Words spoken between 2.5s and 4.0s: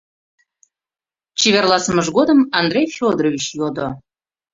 Андрей Федорович йодо: